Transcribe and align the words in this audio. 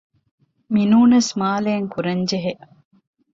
މިނޫނަސް 0.73 1.31
މާލެއިން 1.39 1.89
ކުރަންޖެހޭ 1.93 2.53